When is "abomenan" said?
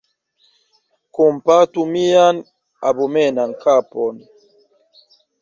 2.87-3.51